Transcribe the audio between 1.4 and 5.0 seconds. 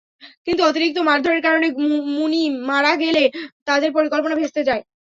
কারণে মুনিম মারা গেলে তাঁদের পরিকল্পনা ভেস্তে যায়।